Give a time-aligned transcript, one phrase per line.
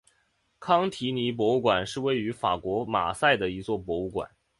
[0.59, 4.27] 康提尼博物馆是位于法国马赛的一座博物馆。